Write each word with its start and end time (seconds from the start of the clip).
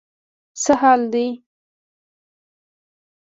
څه 0.61 0.73
حال 0.81 1.01
دی. 1.13 1.27